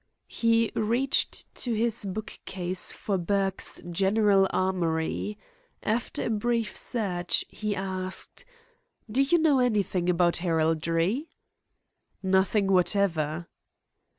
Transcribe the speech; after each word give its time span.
He 0.33 0.71
reached 0.73 1.53
to 1.53 1.73
his 1.73 2.05
bookcase 2.05 2.91
for 2.91 3.19
Burke's 3.19 3.79
"General 3.87 4.47
Armoury." 4.49 5.37
After 5.83 6.25
a 6.25 6.29
brief 6.31 6.75
search, 6.75 7.45
he 7.49 7.75
asked: 7.75 8.43
"Do 9.11 9.21
you 9.21 9.37
know 9.37 9.59
anything 9.59 10.09
about 10.09 10.37
heraldry?" 10.37 11.29
"Nothing 12.23 12.65
whatever." 12.65 13.45